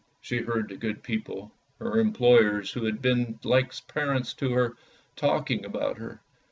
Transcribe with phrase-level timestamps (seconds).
[0.19, 4.75] She heard the good people, her employers, who had been like parents to her,
[5.15, 6.21] talking about her.